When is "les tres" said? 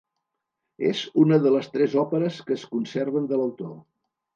1.57-1.95